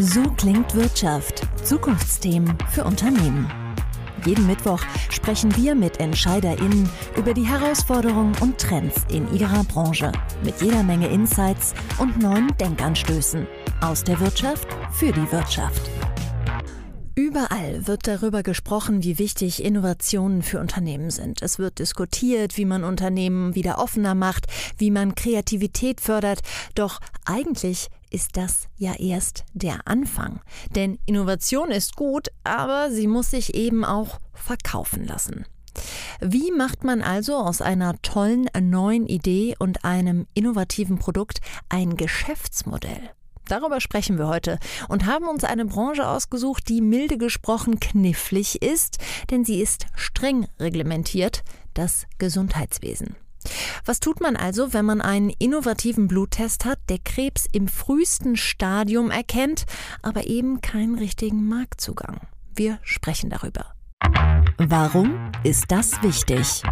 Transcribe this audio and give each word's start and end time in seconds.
So 0.00 0.22
klingt 0.36 0.76
Wirtschaft. 0.76 1.42
Zukunftsthemen 1.64 2.56
für 2.70 2.84
Unternehmen. 2.84 3.50
Jeden 4.24 4.46
Mittwoch 4.46 4.80
sprechen 5.10 5.56
wir 5.56 5.74
mit 5.74 5.98
EntscheiderInnen 5.98 6.88
über 7.16 7.34
die 7.34 7.44
Herausforderungen 7.44 8.32
und 8.40 8.58
Trends 8.58 9.04
in 9.10 9.28
ihrer 9.34 9.64
Branche. 9.64 10.12
Mit 10.44 10.62
jeder 10.62 10.84
Menge 10.84 11.08
Insights 11.08 11.74
und 11.98 12.16
neuen 12.22 12.46
Denkanstößen. 12.58 13.48
Aus 13.80 14.04
der 14.04 14.20
Wirtschaft 14.20 14.68
für 14.92 15.10
die 15.10 15.32
Wirtschaft. 15.32 15.90
Überall 17.16 17.88
wird 17.88 18.06
darüber 18.06 18.44
gesprochen, 18.44 19.02
wie 19.02 19.18
wichtig 19.18 19.64
Innovationen 19.64 20.42
für 20.42 20.60
Unternehmen 20.60 21.10
sind. 21.10 21.42
Es 21.42 21.58
wird 21.58 21.80
diskutiert, 21.80 22.56
wie 22.56 22.66
man 22.66 22.84
Unternehmen 22.84 23.56
wieder 23.56 23.78
offener 23.78 24.14
macht, 24.14 24.46
wie 24.76 24.92
man 24.92 25.16
Kreativität 25.16 26.00
fördert. 26.00 26.42
Doch 26.76 27.00
eigentlich 27.24 27.90
ist 28.10 28.36
das 28.36 28.68
ja 28.76 28.94
erst 28.94 29.44
der 29.52 29.86
Anfang. 29.86 30.40
Denn 30.74 30.98
Innovation 31.06 31.70
ist 31.70 31.96
gut, 31.96 32.28
aber 32.44 32.90
sie 32.90 33.06
muss 33.06 33.30
sich 33.30 33.54
eben 33.54 33.84
auch 33.84 34.18
verkaufen 34.32 35.06
lassen. 35.06 35.44
Wie 36.20 36.50
macht 36.50 36.84
man 36.84 37.02
also 37.02 37.36
aus 37.36 37.60
einer 37.60 38.00
tollen 38.02 38.48
neuen 38.60 39.06
Idee 39.06 39.54
und 39.58 39.84
einem 39.84 40.26
innovativen 40.34 40.98
Produkt 40.98 41.40
ein 41.68 41.96
Geschäftsmodell? 41.96 43.10
Darüber 43.46 43.80
sprechen 43.80 44.18
wir 44.18 44.28
heute 44.28 44.58
und 44.88 45.06
haben 45.06 45.26
uns 45.26 45.42
eine 45.44 45.64
Branche 45.64 46.06
ausgesucht, 46.06 46.68
die 46.68 46.82
milde 46.82 47.16
gesprochen 47.16 47.80
knifflig 47.80 48.62
ist, 48.62 48.98
denn 49.30 49.44
sie 49.44 49.60
ist 49.60 49.86
streng 49.94 50.46
reglementiert, 50.60 51.42
das 51.72 52.06
Gesundheitswesen. 52.18 53.16
Was 53.84 54.00
tut 54.00 54.20
man 54.20 54.36
also, 54.36 54.72
wenn 54.72 54.84
man 54.84 55.00
einen 55.00 55.30
innovativen 55.30 56.08
Bluttest 56.08 56.64
hat, 56.64 56.78
der 56.88 56.98
Krebs 56.98 57.46
im 57.52 57.68
frühesten 57.68 58.36
Stadium 58.36 59.10
erkennt, 59.10 59.64
aber 60.02 60.26
eben 60.26 60.60
keinen 60.60 60.98
richtigen 60.98 61.46
Marktzugang? 61.48 62.20
Wir 62.54 62.78
sprechen 62.82 63.30
darüber. 63.30 63.66
Warum 64.58 65.30
ist 65.44 65.66
das 65.68 66.02
wichtig? 66.02 66.62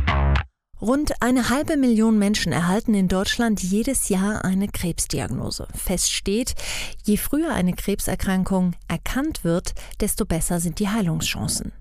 Rund 0.80 1.22
eine 1.22 1.48
halbe 1.48 1.78
Million 1.78 2.18
Menschen 2.18 2.52
erhalten 2.52 2.92
in 2.92 3.08
Deutschland 3.08 3.62
jedes 3.62 4.10
Jahr 4.10 4.44
eine 4.44 4.68
Krebsdiagnose. 4.68 5.68
Fest 5.74 6.12
steht, 6.12 6.54
je 7.02 7.16
früher 7.16 7.54
eine 7.54 7.72
Krebserkrankung 7.72 8.74
erkannt 8.86 9.42
wird, 9.42 9.72
desto 10.00 10.26
besser 10.26 10.60
sind 10.60 10.78
die 10.78 10.88
Heilungschancen. 10.88 11.72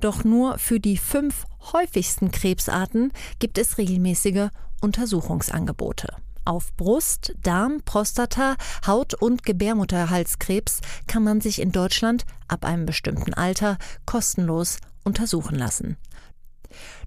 Doch 0.00 0.24
nur 0.24 0.58
für 0.58 0.80
die 0.80 0.96
fünf 0.96 1.44
häufigsten 1.72 2.30
Krebsarten 2.30 3.12
gibt 3.38 3.58
es 3.58 3.78
regelmäßige 3.78 4.48
Untersuchungsangebote. 4.80 6.16
Auf 6.44 6.76
Brust, 6.76 7.34
Darm, 7.42 7.82
Prostata, 7.84 8.56
Haut- 8.86 9.14
und 9.14 9.44
Gebärmutterhalskrebs 9.44 10.80
kann 11.06 11.22
man 11.22 11.40
sich 11.40 11.60
in 11.60 11.70
Deutschland 11.70 12.24
ab 12.48 12.64
einem 12.64 12.84
bestimmten 12.84 13.32
Alter 13.32 13.78
kostenlos 14.06 14.78
untersuchen 15.04 15.56
lassen. 15.56 15.96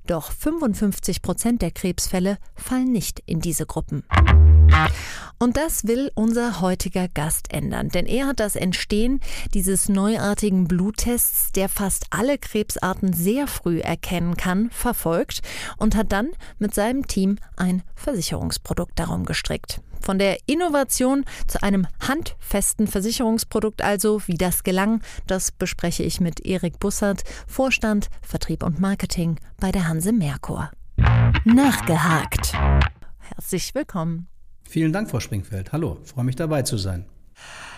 Doch 0.08 0.31
55 0.31 1.21
Prozent 1.21 1.61
der 1.61 1.71
Krebsfälle 1.71 2.38
fallen 2.55 2.91
nicht 2.91 3.21
in 3.25 3.39
diese 3.39 3.66
Gruppen. 3.66 4.03
Und 5.38 5.58
das 5.58 5.85
will 5.85 6.11
unser 6.16 6.61
heutiger 6.61 7.08
Gast 7.08 7.52
ändern, 7.53 7.89
denn 7.89 8.05
er 8.05 8.27
hat 8.27 8.39
das 8.39 8.55
Entstehen 8.55 9.19
dieses 9.53 9.89
neuartigen 9.89 10.67
Bluttests, 10.67 11.52
der 11.52 11.69
fast 11.69 12.05
alle 12.09 12.38
Krebsarten 12.38 13.13
sehr 13.13 13.47
früh 13.47 13.80
erkennen 13.80 14.38
kann, 14.38 14.69
verfolgt 14.71 15.41
und 15.77 15.95
hat 15.95 16.11
dann 16.11 16.31
mit 16.58 16.73
seinem 16.73 17.08
Team 17.08 17.38
ein 17.58 17.83
Versicherungsprodukt 17.95 18.97
darum 18.97 19.25
gestrickt. 19.25 19.81
Von 20.06 20.20
der 20.20 20.38
Innovation 20.45 21.25
zu 21.48 21.64
einem 21.64 21.88
handfesten 22.00 22.86
Versicherungsprodukt 22.86 23.81
also, 23.81 24.22
wie 24.28 24.36
das 24.36 24.64
gelang, 24.64 25.02
das 25.25 25.52
bespreche 25.52 26.03
ich 26.03 26.22
mit 26.22 26.45
Erik 26.45 26.78
Bussert, 26.78 27.23
Vorstand 27.48 28.09
Vertrieb 28.22 28.61
und 28.61 28.80
Marketing 28.80 29.39
bei 29.60 29.71
der 29.71 29.88
Hanse 29.88 30.14
Merkur. 30.14 30.70
Nachgehakt. 31.43 32.54
Herzlich 33.17 33.73
willkommen. 33.73 34.27
Vielen 34.70 34.93
Dank, 34.93 35.10
Frau 35.10 35.20
Springfeld. 35.20 35.71
Hallo, 35.71 35.98
freue 36.04 36.26
mich 36.26 36.36
dabei 36.36 36.61
zu 36.61 36.77
sein. 36.77 37.08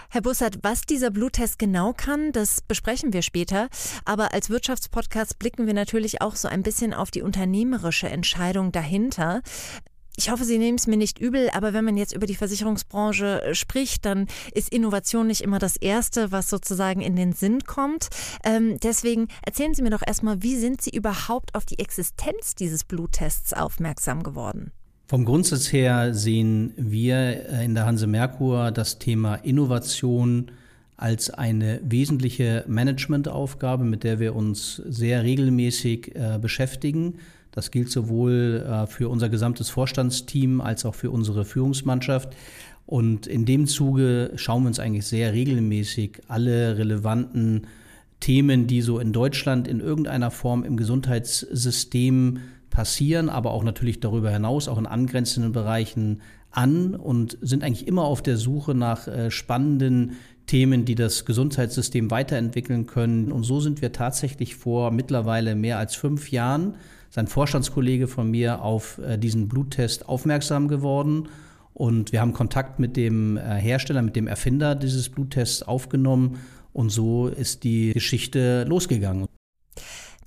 Herr 0.10 0.22
Bussert, 0.22 0.60
was 0.64 0.82
dieser 0.82 1.12
Bluttest 1.12 1.58
genau 1.60 1.94
kann, 1.94 2.34
das 2.34 2.62
besprechen 2.62 3.14
wir 3.14 3.22
später. 3.22 3.70
Aber 4.04 4.34
als 4.34 4.50
Wirtschaftspodcast 4.50 5.40
blicken 5.40 5.66
wir 5.66 5.74
natürlich 5.74 6.22
auch 6.22 6.36
so 6.36 6.50
ein 6.50 6.64
bisschen 6.64 6.94
auf 6.94 7.10
die 7.10 7.22
unternehmerische 7.22 8.10
Entscheidung 8.10 8.74
dahinter 8.74 9.42
ich 10.18 10.32
hoffe, 10.32 10.46
Sie 10.46 10.58
nehmen 10.58 10.78
es 10.78 10.88
mir 10.88 10.98
nicht 10.98 11.20
übel, 11.20 11.50
aber 11.54 11.74
wenn 11.74 11.86
man 11.86 11.96
jetzt 11.96 12.14
über 12.14 12.26
die 12.26 12.36
Versicherungsbranche 12.36 13.44
äh, 13.44 13.56
spricht, 13.56 14.04
dann 14.04 14.26
ist 14.52 14.70
Innovation 14.70 15.28
nicht 15.28 15.42
immer 15.42 15.60
das 15.60 15.78
Erste, 15.78 16.32
was 16.32 16.50
sozusagen 16.50 17.02
in 17.02 17.16
den 17.16 17.34
Sinn 17.34 17.60
kommt. 17.66 18.10
Ähm, 18.44 18.78
deswegen 18.82 19.28
erzählen 19.46 19.76
Sie 19.76 19.84
mir 19.84 19.92
doch 19.92 20.02
erstmal, 20.06 20.42
wie 20.42 20.56
sind 20.56 20.82
Sie 20.82 20.90
überhaupt 20.90 21.54
auf 21.54 21.66
die 21.66 21.78
Existenz 21.78 22.56
dieses 22.56 22.84
Bluttests 22.84 23.54
aufmerksam 23.54 24.24
geworden? 24.24 24.72
Vom 25.08 25.24
Grundsatz 25.24 25.72
her 25.72 26.16
sehen 26.16 26.74
wir 26.76 27.16
äh, 27.16 27.64
in 27.64 27.76
der 27.76 27.86
Hanse 27.86 28.08
Merkur 28.08 28.72
das 28.72 28.98
Thema 28.98 29.36
Innovation 29.36 30.52
als 30.98 31.30
eine 31.30 31.80
wesentliche 31.84 32.66
Managementaufgabe, 32.68 33.84
mit 33.84 34.04
der 34.04 34.20
wir 34.20 34.36
uns 34.36 34.82
sehr 34.88 35.22
regelmäßig 35.22 36.16
äh, 36.16 36.40
beschäftigen. 36.42 37.20
Das 37.58 37.72
gilt 37.72 37.90
sowohl 37.90 38.64
äh, 38.70 38.86
für 38.86 39.10
unser 39.10 39.30
gesamtes 39.30 39.72
Vorstandsteam 39.72 40.62
als 40.62 40.86
auch 40.86 40.94
für 40.94 41.10
unsere 41.10 41.44
Führungsmannschaft. 41.44 42.36
Und 42.86 43.26
in 43.26 43.46
dem 43.46 43.66
Zuge 43.66 44.32
schauen 44.36 44.62
wir 44.62 44.68
uns 44.68 44.80
eigentlich 44.80 45.08
sehr 45.08 45.34
regelmäßig 45.34 46.22
alle 46.28 46.78
relevanten 46.78 47.66
Themen, 48.20 48.68
die 48.68 48.84
so 48.84 49.00
in 49.00 49.12
Deutschland 49.12 49.68
in 49.68 49.80
irgendeiner 49.80 50.30
Form 50.30 50.64
im 50.64 50.78
Gesundheitssystem 50.78 52.42
passieren, 52.70 53.28
aber 53.28 53.50
auch 53.50 53.64
natürlich 53.64 54.02
darüber 54.02 54.30
hinaus, 54.30 54.68
auch 54.68 54.78
in 54.78 54.86
angrenzenden 54.86 55.52
Bereichen 55.52 56.22
an 56.52 56.94
und 56.94 57.40
sind 57.42 57.64
eigentlich 57.64 57.88
immer 57.88 58.04
auf 58.04 58.22
der 58.22 58.38
Suche 58.38 58.76
nach 58.76 59.08
äh, 59.08 59.32
spannenden 59.32 60.12
Themen, 60.46 60.86
die 60.86 60.94
das 60.94 61.26
Gesundheitssystem 61.26 62.12
weiterentwickeln 62.12 62.86
können. 62.86 63.32
Und 63.32 63.46
so 63.46 63.60
sind 63.62 63.82
wir 63.82 63.94
tatsächlich 63.94 64.56
vor 64.56 64.92
mittlerweile 64.92 65.56
mehr 65.56 65.80
als 65.80 65.96
fünf 65.96 66.32
Jahren 66.32 66.76
sein 67.10 67.28
Vorstandskollege 67.28 68.08
von 68.08 68.30
mir 68.30 68.62
auf 68.62 69.00
äh, 69.00 69.18
diesen 69.18 69.48
Bluttest 69.48 70.08
aufmerksam 70.08 70.68
geworden. 70.68 71.30
Und 71.74 72.12
wir 72.12 72.22
haben 72.22 72.34
Kontakt 72.34 72.80
mit 72.80 72.98
dem 72.98 73.38
äh, 73.38 73.42
Hersteller, 73.42 74.02
mit 74.02 74.16
dem 74.16 74.28
Erfinder 74.28 74.76
dieses 74.76 75.10
Bluttests 75.10 75.64
aufgenommen. 75.64 76.40
Und 76.74 76.90
so 76.90 77.28
ist 77.28 77.64
die 77.64 77.94
Geschichte 77.94 78.64
losgegangen. 78.66 79.28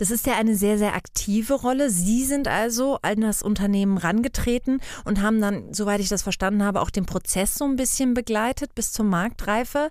Das 0.01 0.11
ist 0.11 0.27
ja 0.27 0.39
eine 0.39 0.57
sehr, 0.57 0.79
sehr 0.79 0.95
aktive 0.95 1.53
Rolle. 1.53 1.91
Sie 1.91 2.25
sind 2.25 2.49
also 2.49 2.99
an 3.03 3.21
das 3.21 3.43
Unternehmen 3.43 3.99
rangetreten 3.99 4.81
und 5.05 5.21
haben 5.21 5.43
dann, 5.43 5.75
soweit 5.75 6.01
ich 6.01 6.09
das 6.09 6.23
verstanden 6.23 6.65
habe, 6.65 6.81
auch 6.81 6.89
den 6.89 7.05
Prozess 7.05 7.55
so 7.55 7.67
ein 7.67 7.77
bisschen 7.77 8.15
begleitet 8.15 8.75
bis 8.75 8.95
zur 8.95 9.05
Marktreife. 9.05 9.91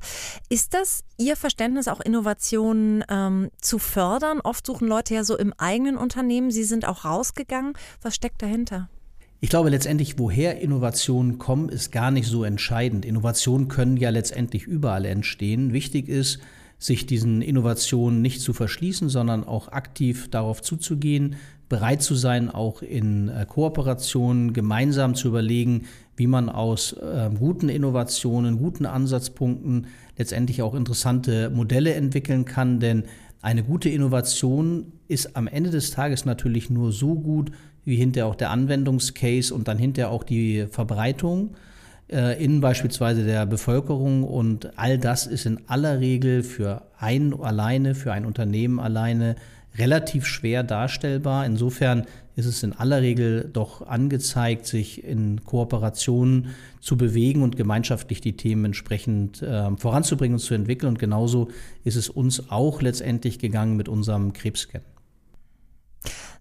Ist 0.50 0.74
das 0.74 1.04
Ihr 1.20 1.36
Verständnis, 1.36 1.88
auch 1.88 2.00
Innovationen 2.00 3.04
ähm, 3.08 3.52
zu 3.62 3.78
fördern? 3.78 4.42
Oft 4.42 4.66
suchen 4.66 4.88
Leute 4.88 5.14
ja 5.14 5.24
so 5.24 5.38
im 5.38 5.54
eigenen 5.60 5.96
Unternehmen. 5.96 6.50
Sie 6.50 6.64
sind 6.64 6.88
auch 6.88 7.06
rausgegangen. 7.06 7.74
Was 8.02 8.16
steckt 8.16 8.42
dahinter? 8.42 8.90
Ich 9.42 9.52
glaube 9.52 9.70
letztendlich, 9.70 10.18
woher 10.18 10.60
Innovationen 10.60 11.38
kommen, 11.38 11.70
ist 11.70 11.92
gar 11.92 12.10
nicht 12.10 12.28
so 12.28 12.44
entscheidend. 12.44 13.06
Innovationen 13.06 13.68
können 13.68 13.96
ja 13.96 14.10
letztendlich 14.10 14.64
überall 14.64 15.06
entstehen. 15.06 15.72
Wichtig 15.72 16.10
ist, 16.10 16.40
sich 16.80 17.06
diesen 17.06 17.42
Innovationen 17.42 18.22
nicht 18.22 18.42
zu 18.42 18.54
verschließen, 18.54 19.10
sondern 19.10 19.44
auch 19.44 19.68
aktiv 19.68 20.30
darauf 20.32 20.62
zuzugehen, 20.62 21.36
bereit 21.68 22.02
zu 22.02 22.16
sein, 22.16 22.50
auch 22.50 22.82
in 22.82 23.30
äh, 23.30 23.46
Kooperationen 23.48 24.54
gemeinsam 24.54 25.14
zu 25.14 25.28
überlegen, 25.28 25.84
wie 26.16 26.26
man 26.26 26.50
aus 26.50 26.94
äh, 26.94 27.30
guten 27.38 27.70
Innovationen, 27.70 28.58
guten 28.58 28.86
Ansatzpunkten 28.86 29.88
letztendlich 30.18 30.62
auch 30.62 30.74
interessante 30.74 31.50
Modelle 31.50 31.94
entwickeln 31.94 32.46
kann. 32.46 32.80
Denn 32.80 33.04
eine 33.42 33.64
gute 33.64 33.90
Innovation 33.90 34.92
ist 35.08 35.36
am 35.36 35.48
Ende 35.48 35.70
des 35.70 35.92
Tages 35.92 36.26
natürlich 36.26 36.70
nur 36.70 36.92
so 36.92 37.16
gut, 37.16 37.52
wie 37.86 37.96
hinterher 37.96 38.28
auch 38.28 38.36
der 38.36 38.50
Anwendungscase 38.50 39.54
und 39.54 39.68
dann 39.68 39.78
hinterher 39.78 40.12
auch 40.12 40.24
die 40.24 40.66
Verbreitung 40.70 41.56
in 42.10 42.60
beispielsweise 42.60 43.24
der 43.24 43.46
Bevölkerung. 43.46 44.24
Und 44.24 44.78
all 44.78 44.98
das 44.98 45.28
ist 45.28 45.46
in 45.46 45.60
aller 45.68 46.00
Regel 46.00 46.44
für 46.44 46.84
ein 46.98 47.34
alleine, 47.40 47.96
für 47.96 48.12
ein 48.12 48.26
Unternehmen 48.26 48.80
alleine 48.80 49.36
relativ 49.78 50.26
schwer 50.26 50.64
darstellbar. 50.64 51.46
Insofern 51.46 52.06
ist 52.36 52.46
es 52.46 52.64
in 52.64 52.74
aller 52.74 53.02
Regel 53.02 53.50
doch 53.52 53.86
angezeigt, 53.86 54.66
sich 54.66 55.04
in 55.04 55.44
Kooperationen 55.44 56.56
zu 56.80 56.98
bewegen 56.98 57.44
und 57.44 57.58
gemeinschaftlich 57.58 58.22
die 58.22 58.38
Themen 58.38 58.66
entsprechend 58.66 59.42
äh, 59.42 59.76
voranzubringen 59.76 60.36
und 60.36 60.40
zu 60.40 60.54
entwickeln. 60.54 60.90
Und 60.90 61.00
genauso 61.00 61.50
ist 61.84 61.96
es 61.96 62.10
uns 62.10 62.50
auch 62.50 62.82
letztendlich 62.82 63.40
gegangen 63.40 63.76
mit 63.76 63.90
unserem 63.90 64.34
Krebscan. 64.34 64.82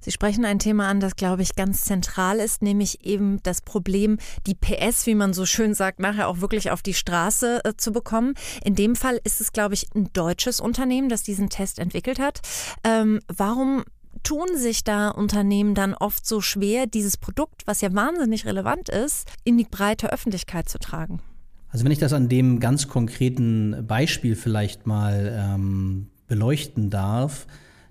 Sie 0.09 0.13
sprechen 0.13 0.47
ein 0.47 0.59
Thema 0.59 0.89
an, 0.89 1.01
das, 1.01 1.17
glaube 1.17 1.43
ich, 1.43 1.55
ganz 1.55 1.83
zentral 1.83 2.39
ist, 2.39 2.63
nämlich 2.63 3.05
eben 3.05 3.43
das 3.43 3.61
Problem, 3.61 4.17
die 4.47 4.55
PS, 4.55 5.05
wie 5.05 5.15
man 5.15 5.35
so 5.35 5.45
schön 5.45 5.75
sagt, 5.75 6.01
nachher 6.01 6.29
auch 6.29 6.41
wirklich 6.41 6.71
auf 6.71 6.81
die 6.81 6.95
Straße 6.95 7.61
äh, 7.63 7.75
zu 7.77 7.93
bekommen. 7.93 8.33
In 8.65 8.75
dem 8.75 8.97
Fall 8.97 9.21
ist 9.23 9.43
es, 9.43 9.53
glaube 9.53 9.75
ich, 9.75 9.95
ein 9.95 10.09
deutsches 10.15 10.61
Unternehmen, 10.61 11.11
das 11.11 11.25
diesen 11.25 11.51
Test 11.51 11.79
entwickelt 11.79 12.21
hat. 12.21 12.41
Ähm, 12.85 13.21
warum 13.29 13.85
tun 14.23 14.47
sich 14.57 14.83
da 14.83 15.11
Unternehmen 15.11 15.75
dann 15.75 15.93
oft 15.93 16.25
so 16.25 16.41
schwer, 16.41 16.87
dieses 16.87 17.19
Produkt, 17.19 17.67
was 17.67 17.83
ja 17.83 17.93
wahnsinnig 17.93 18.47
relevant 18.47 18.89
ist, 18.89 19.31
in 19.45 19.59
die 19.59 19.67
breite 19.71 20.11
Öffentlichkeit 20.11 20.71
zu 20.71 20.79
tragen? 20.79 21.21
Also 21.69 21.85
wenn 21.85 21.93
ich 21.93 21.99
das 21.99 22.15
an 22.15 22.31
dem 22.31 22.61
ganz 22.61 22.89
konkreten 22.89 23.85
Beispiel 23.87 24.37
vielleicht 24.37 24.87
mal 24.87 25.37
ähm, 25.39 26.07
beleuchten 26.29 26.89
darf, 26.89 27.47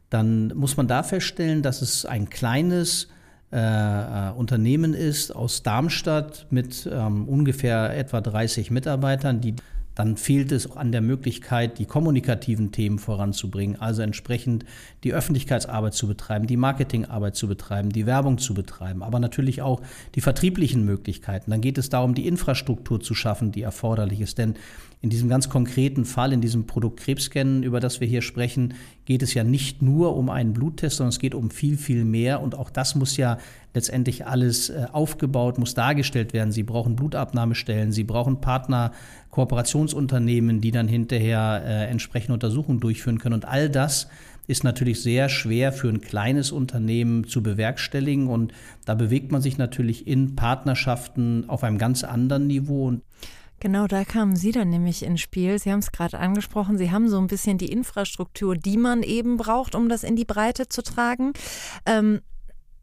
dann 0.09 0.49
muss 0.55 0.77
man 0.77 0.87
da 0.87 1.03
feststellen, 1.03 1.61
dass 1.61 1.81
es 1.81 2.05
ein 2.05 2.29
kleines 2.29 3.07
äh, 3.51 3.57
äh 3.57 4.31
Unternehmen 4.31 4.93
ist 4.93 5.35
aus 5.35 5.63
Darmstadt 5.63 6.47
mit 6.49 6.89
ähm, 6.91 7.27
ungefähr 7.27 7.97
etwa 7.97 8.21
30 8.21 8.71
Mitarbeitern, 8.71 9.41
die 9.41 9.55
dann 9.97 10.15
fehlt 10.15 10.51
es 10.51 10.71
an 10.77 10.91
der 10.91 11.01
Möglichkeit, 11.01 11.79
die 11.79 11.85
kommunikativen 11.85 12.71
Themen 12.71 12.99
voranzubringen, 12.99 13.81
also 13.81 14.03
entsprechend 14.03 14.63
die 15.03 15.11
Öffentlichkeitsarbeit 15.11 15.95
zu 15.95 16.07
betreiben, 16.07 16.45
die 16.45 16.55
Marketingarbeit 16.55 17.35
zu 17.35 17.47
betreiben, 17.47 17.89
die 17.89 18.05
Werbung 18.05 18.37
zu 18.37 18.53
betreiben, 18.53 19.01
aber 19.01 19.17
natürlich 19.17 19.63
auch 19.63 19.81
die 20.13 20.21
vertrieblichen 20.21 20.85
Möglichkeiten. 20.85 21.49
Dann 21.49 21.61
geht 21.61 21.79
es 21.79 21.89
darum, 21.89 22.13
die 22.13 22.27
Infrastruktur 22.27 22.99
zu 22.99 23.15
schaffen, 23.15 23.51
die 23.51 23.63
erforderlich 23.63 24.21
ist. 24.21 24.37
Denn 24.37 24.53
in 25.01 25.09
diesem 25.09 25.29
ganz 25.29 25.49
konkreten 25.49 26.05
Fall, 26.05 26.31
in 26.31 26.41
diesem 26.41 26.67
Produkt 26.67 26.99
Krebscannen, 26.99 27.63
über 27.63 27.79
das 27.79 27.99
wir 27.99 28.07
hier 28.07 28.21
sprechen, 28.21 28.75
geht 29.07 29.23
es 29.23 29.33
ja 29.33 29.45
nicht 29.45 29.81
nur 29.81 30.17
um 30.17 30.29
einen 30.29 30.51
Bluttest, 30.51 30.97
sondern 30.97 31.09
es 31.09 31.19
geht 31.19 31.33
um 31.33 31.49
viel, 31.49 31.77
viel 31.77 32.03
mehr. 32.03 32.41
Und 32.41 32.55
auch 32.55 32.69
das 32.69 32.93
muss 32.93 33.15
ja 33.15 33.37
letztendlich 33.73 34.27
alles 34.27 34.69
äh, 34.69 34.85
aufgebaut, 34.91 35.57
muss 35.57 35.73
dargestellt 35.73 36.33
werden. 36.33 36.51
Sie 36.51 36.63
brauchen 36.63 36.97
Blutabnahmestellen, 36.97 37.93
Sie 37.93 38.03
brauchen 38.03 38.41
Partner, 38.41 38.91
Kooperationsunternehmen, 39.29 40.59
die 40.59 40.71
dann 40.71 40.89
hinterher 40.89 41.63
äh, 41.65 41.85
entsprechende 41.85 42.33
Untersuchungen 42.33 42.81
durchführen 42.81 43.17
können. 43.17 43.35
Und 43.35 43.45
all 43.45 43.69
das 43.69 44.09
ist 44.45 44.65
natürlich 44.65 45.01
sehr 45.01 45.29
schwer 45.29 45.71
für 45.71 45.87
ein 45.87 46.01
kleines 46.01 46.51
Unternehmen 46.51 47.23
zu 47.27 47.41
bewerkstelligen. 47.41 48.27
Und 48.27 48.51
da 48.83 48.93
bewegt 48.93 49.31
man 49.31 49.41
sich 49.41 49.57
natürlich 49.57 50.05
in 50.05 50.35
Partnerschaften 50.35 51.45
auf 51.47 51.63
einem 51.63 51.77
ganz 51.77 52.03
anderen 52.03 52.47
Niveau. 52.47 52.97
Genau, 53.59 53.87
da 53.87 54.03
kamen 54.03 54.35
Sie 54.35 54.51
dann 54.51 54.69
nämlich 54.69 55.03
ins 55.03 55.21
Spiel. 55.21 55.57
Sie 55.57 55.71
haben 55.71 55.79
es 55.79 55.91
gerade 55.91 56.19
angesprochen. 56.19 56.77
Sie 56.77 56.91
haben 56.91 57.09
so 57.09 57.17
ein 57.17 57.27
bisschen 57.27 57.57
die 57.57 57.71
Infrastruktur, 57.71 58.55
die 58.55 58.77
man 58.77 59.01
eben 59.01 59.37
braucht, 59.37 59.73
um 59.73 59.89
das 59.89 60.03
in 60.03 60.15
die 60.15 60.25
Breite 60.25 60.67
zu 60.67 60.83
tragen. 60.83 61.33
Ähm, 61.85 62.21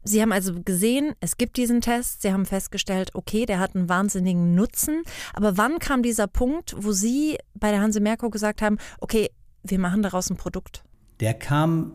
Sie 0.07 0.21
haben 0.21 0.31
also 0.31 0.61
gesehen, 0.61 1.13
es 1.19 1.37
gibt 1.37 1.57
diesen 1.57 1.81
Test. 1.81 2.21
Sie 2.21 2.31
haben 2.31 2.45
festgestellt, 2.45 3.11
okay, 3.15 3.47
der 3.47 3.59
hat 3.59 3.75
einen 3.75 3.89
wahnsinnigen 3.89 4.53
Nutzen. 4.53 5.01
Aber 5.33 5.57
wann 5.57 5.79
kam 5.79 6.03
dieser 6.03 6.27
Punkt, 6.27 6.75
wo 6.77 6.91
Sie 6.91 7.37
bei 7.55 7.71
der 7.71 7.81
Hanse 7.81 8.01
Merkur 8.01 8.29
gesagt 8.29 8.61
haben, 8.61 8.77
okay, 8.99 9.31
wir 9.63 9.79
machen 9.79 10.03
daraus 10.03 10.29
ein 10.29 10.37
Produkt? 10.37 10.83
Der 11.21 11.33
kam 11.33 11.93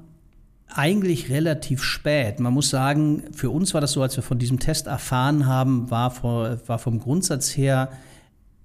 eigentlich 0.66 1.30
relativ 1.30 1.84
spät. 1.84 2.40
Man 2.40 2.52
muss 2.52 2.70
sagen, 2.70 3.24
für 3.32 3.50
uns 3.50 3.74
war 3.74 3.80
das 3.80 3.92
so, 3.92 4.02
als 4.02 4.16
wir 4.16 4.24
von 4.24 4.38
diesem 4.38 4.58
Test 4.58 4.88
erfahren 4.88 5.46
haben, 5.46 5.90
war, 5.90 6.10
vor, 6.10 6.58
war 6.66 6.78
vom 6.78 6.98
Grundsatz 6.98 7.56
her 7.56 7.92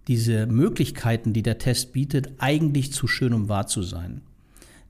diese 0.07 0.46
Möglichkeiten, 0.46 1.34
die 1.34 1.44
der 1.44 1.57
Test 1.57 1.94
bietet, 1.94 2.30
eigentlich 2.38 2.94
zu 2.94 3.07
schön, 3.07 3.34
um 3.34 3.50
wahr 3.50 3.68
zu 3.68 3.81
sein. 3.81 4.22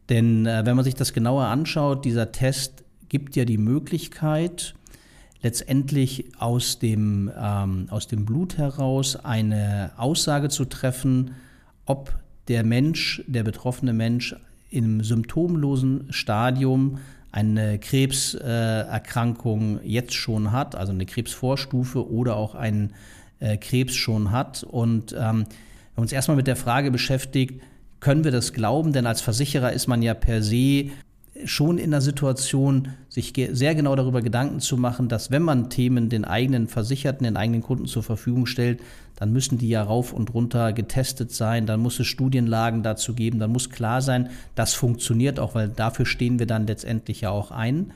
Denn 0.09 0.45
äh, 0.45 0.65
wenn 0.65 0.75
man 0.75 0.85
sich 0.85 0.95
das 0.95 1.13
genauer 1.13 1.45
anschaut, 1.45 2.05
dieser 2.05 2.31
Test 2.31 2.83
gibt 3.09 3.35
ja 3.35 3.45
die 3.45 3.57
Möglichkeit, 3.57 4.75
letztendlich 5.41 6.31
aus 6.39 6.79
dem, 6.79 7.31
ähm, 7.37 7.87
aus 7.89 8.07
dem 8.07 8.25
Blut 8.25 8.57
heraus 8.57 9.15
eine 9.15 9.91
Aussage 9.97 10.49
zu 10.49 10.65
treffen, 10.65 11.31
ob 11.85 12.17
der 12.47 12.63
Mensch, 12.63 13.23
der 13.27 13.43
betroffene 13.43 13.93
Mensch 13.93 14.35
im 14.69 15.03
symptomlosen 15.03 16.07
Stadium 16.09 16.99
eine 17.31 17.79
Krebserkrankung 17.79 19.79
äh, 19.79 19.87
jetzt 19.87 20.13
schon 20.13 20.51
hat, 20.51 20.75
also 20.75 20.93
eine 20.93 21.05
Krebsvorstufe 21.05 22.09
oder 22.09 22.37
auch 22.37 22.55
einen 22.55 22.93
äh, 23.39 23.57
Krebs 23.57 23.95
schon 23.95 24.31
hat. 24.31 24.63
Und 24.63 25.13
ähm, 25.13 25.17
wir 25.17 25.27
haben 25.27 25.45
uns 25.95 26.11
erstmal 26.11 26.37
mit 26.37 26.47
der 26.47 26.55
Frage 26.55 26.91
beschäftigt, 26.91 27.61
können 27.99 28.23
wir 28.23 28.31
das 28.31 28.53
glauben? 28.53 28.93
Denn 28.93 29.07
als 29.07 29.21
Versicherer 29.21 29.73
ist 29.73 29.87
man 29.87 30.01
ja 30.01 30.13
per 30.13 30.43
se 30.43 30.91
schon 31.43 31.77
in 31.77 31.91
der 31.91 32.01
Situation, 32.01 32.89
sich 33.09 33.33
sehr 33.51 33.75
genau 33.75 33.95
darüber 33.95 34.21
Gedanken 34.21 34.61
zu 34.61 34.77
machen, 34.77 35.09
dass 35.09 35.31
wenn 35.31 35.41
man 35.41 35.69
Themen 35.69 36.07
den 36.09 36.23
eigenen 36.23 36.67
Versicherten, 36.67 37.25
den 37.25 37.35
eigenen 37.35 37.61
Kunden 37.61 37.87
zur 37.87 38.03
Verfügung 38.03 38.45
stellt, 38.45 38.79
dann 39.17 39.33
müssen 39.33 39.57
die 39.57 39.69
ja 39.69 39.83
rauf 39.83 40.13
und 40.13 40.33
runter 40.33 40.71
getestet 40.71 41.33
sein, 41.33 41.65
dann 41.65 41.81
muss 41.81 41.99
es 41.99 42.07
Studienlagen 42.07 42.83
dazu 42.83 43.13
geben, 43.13 43.39
dann 43.39 43.51
muss 43.51 43.69
klar 43.69 44.01
sein, 44.01 44.29
das 44.55 44.73
funktioniert 44.73 45.39
auch, 45.39 45.55
weil 45.55 45.69
dafür 45.69 46.05
stehen 46.05 46.39
wir 46.39 46.47
dann 46.47 46.67
letztendlich 46.67 47.21
ja 47.21 47.31
auch 47.31 47.51
ein. 47.51 47.91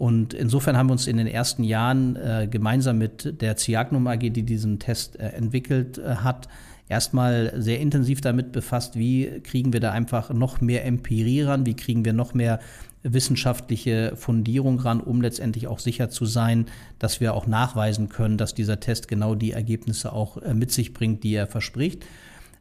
Und 0.00 0.32
insofern 0.32 0.78
haben 0.78 0.86
wir 0.86 0.92
uns 0.92 1.06
in 1.06 1.18
den 1.18 1.26
ersten 1.26 1.62
Jahren 1.62 2.16
äh, 2.16 2.48
gemeinsam 2.50 2.96
mit 2.96 3.42
der 3.42 3.58
Ciagnum 3.58 4.06
AG, 4.06 4.30
die 4.30 4.44
diesen 4.44 4.78
Test 4.78 5.20
äh, 5.20 5.24
entwickelt 5.28 5.98
äh, 5.98 6.14
hat, 6.14 6.48
erstmal 6.88 7.52
sehr 7.60 7.80
intensiv 7.80 8.22
damit 8.22 8.50
befasst, 8.50 8.96
wie 8.98 9.42
kriegen 9.44 9.74
wir 9.74 9.80
da 9.80 9.92
einfach 9.92 10.32
noch 10.32 10.62
mehr 10.62 10.86
Empirie 10.86 11.42
ran, 11.42 11.66
wie 11.66 11.74
kriegen 11.74 12.06
wir 12.06 12.14
noch 12.14 12.32
mehr 12.32 12.60
wissenschaftliche 13.02 14.16
Fundierung 14.16 14.80
ran, 14.80 15.02
um 15.02 15.20
letztendlich 15.20 15.66
auch 15.66 15.78
sicher 15.78 16.08
zu 16.08 16.24
sein, 16.24 16.64
dass 16.98 17.20
wir 17.20 17.34
auch 17.34 17.46
nachweisen 17.46 18.08
können, 18.08 18.38
dass 18.38 18.54
dieser 18.54 18.80
Test 18.80 19.06
genau 19.06 19.34
die 19.34 19.52
Ergebnisse 19.52 20.14
auch 20.14 20.38
äh, 20.38 20.54
mit 20.54 20.72
sich 20.72 20.94
bringt, 20.94 21.24
die 21.24 21.34
er 21.34 21.46
verspricht. 21.46 22.06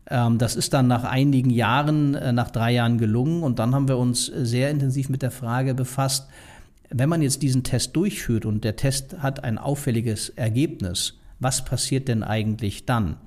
Ähm, 0.10 0.40
das 0.40 0.58
ist 0.58 0.74
dann 0.74 0.88
nach 0.88 1.06
einigen 1.06 1.52
Jahren, 1.52 2.16
äh, 2.16 2.34
nach 2.34 2.52
drei 2.52 2.74
Jahren 2.74 2.98
gelungen 2.98 3.44
und 3.44 3.60
dann 3.60 3.74
haben 3.74 3.88
wir 3.88 3.98
uns 3.98 4.26
sehr 4.26 4.72
intensiv 4.72 5.08
mit 5.08 5.22
der 5.22 5.32
Frage 5.32 5.74
befasst, 5.74 6.28
wenn 6.90 7.10
man 7.10 7.22
jetzt 7.22 7.42
diesen 7.42 7.64
Test 7.64 7.96
durchführt 7.96 8.46
und 8.46 8.64
der 8.64 8.76
Test 8.76 9.20
hat 9.20 9.44
ein 9.44 9.58
auffälliges 9.58 10.30
Ergebnis, 10.30 11.20
was 11.40 11.64
passiert 11.64 12.08
denn 12.08 12.24
eigentlich 12.24 12.86
dann? 12.86 13.18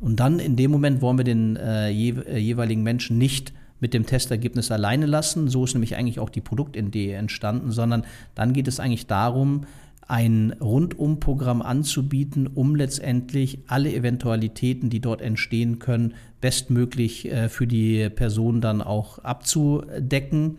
Und 0.00 0.20
dann 0.20 0.38
in 0.38 0.56
dem 0.56 0.70
Moment 0.70 1.02
wollen 1.02 1.18
wir 1.18 1.24
den 1.24 1.56
äh, 1.56 1.90
äh, 1.90 2.38
jeweiligen 2.38 2.82
Menschen 2.82 3.18
nicht 3.18 3.52
mit 3.80 3.94
dem 3.94 4.06
Testergebnis 4.06 4.70
alleine 4.70 5.06
lassen. 5.06 5.48
So 5.48 5.64
ist 5.64 5.74
nämlich 5.74 5.96
eigentlich 5.96 6.20
auch 6.20 6.30
die 6.30 6.40
Produktidee 6.40 7.12
entstanden, 7.12 7.70
sondern 7.70 8.04
dann 8.34 8.52
geht 8.52 8.68
es 8.68 8.80
eigentlich 8.80 9.06
darum, 9.06 9.66
ein 10.06 10.54
Rundumprogramm 10.60 11.62
anzubieten, 11.62 12.48
um 12.48 12.74
letztendlich 12.74 13.60
alle 13.68 13.92
Eventualitäten, 13.92 14.90
die 14.90 15.00
dort 15.00 15.22
entstehen 15.22 15.78
können, 15.78 16.14
bestmöglich 16.40 17.30
äh, 17.30 17.48
für 17.48 17.66
die 17.66 18.10
Person 18.10 18.60
dann 18.60 18.82
auch 18.82 19.20
abzudecken. 19.20 20.58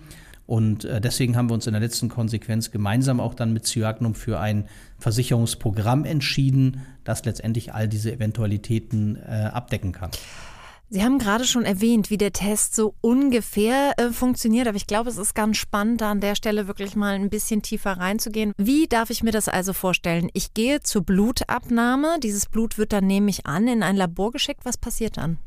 Und 0.51 0.83
äh, 0.83 0.99
deswegen 0.99 1.37
haben 1.37 1.49
wir 1.49 1.53
uns 1.53 1.65
in 1.65 1.71
der 1.71 1.79
letzten 1.79 2.09
Konsequenz 2.09 2.71
gemeinsam 2.71 3.21
auch 3.21 3.35
dann 3.35 3.53
mit 3.53 3.65
Cyagnum 3.65 4.15
für 4.15 4.37
ein 4.41 4.67
Versicherungsprogramm 4.99 6.03
entschieden, 6.03 6.81
das 7.05 7.23
letztendlich 7.23 7.73
all 7.73 7.87
diese 7.87 8.11
Eventualitäten 8.11 9.15
äh, 9.15 9.49
abdecken 9.53 9.93
kann. 9.93 10.11
Sie 10.89 11.05
haben 11.05 11.19
gerade 11.19 11.45
schon 11.45 11.63
erwähnt, 11.63 12.09
wie 12.09 12.17
der 12.17 12.33
Test 12.33 12.75
so 12.75 12.95
ungefähr 12.99 13.93
äh, 13.95 14.09
funktioniert, 14.09 14.67
aber 14.67 14.75
ich 14.75 14.87
glaube, 14.87 15.09
es 15.09 15.15
ist 15.15 15.35
ganz 15.35 15.55
spannend, 15.55 16.01
da 16.01 16.11
an 16.11 16.19
der 16.19 16.35
Stelle 16.35 16.67
wirklich 16.67 16.97
mal 16.97 17.15
ein 17.15 17.29
bisschen 17.29 17.61
tiefer 17.61 17.93
reinzugehen. 17.93 18.51
Wie 18.57 18.87
darf 18.87 19.09
ich 19.09 19.23
mir 19.23 19.31
das 19.31 19.47
also 19.47 19.71
vorstellen? 19.71 20.29
Ich 20.33 20.53
gehe 20.53 20.81
zur 20.81 21.03
Blutabnahme, 21.03 22.19
dieses 22.21 22.47
Blut 22.47 22.77
wird 22.77 22.91
dann, 22.91 23.07
nehme 23.07 23.29
ich 23.29 23.45
an, 23.45 23.69
in 23.69 23.83
ein 23.83 23.95
Labor 23.95 24.33
geschickt. 24.33 24.65
Was 24.65 24.75
passiert 24.75 25.15
dann? 25.15 25.37